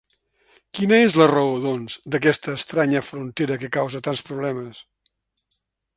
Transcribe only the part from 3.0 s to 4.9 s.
frontera que causa tants problemes?